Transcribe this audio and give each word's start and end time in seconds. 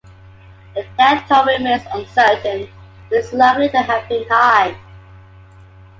The 0.73 0.83
death 0.97 1.27
toll 1.29 1.45
remains 1.45 1.83
uncertain, 1.93 2.67
but 3.07 3.19
is 3.19 3.33
likely 3.33 3.69
to 3.69 3.77
have 3.83 4.09
been 4.09 4.25
high. 4.27 4.75